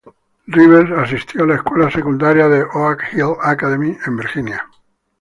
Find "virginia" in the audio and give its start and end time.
4.17-4.65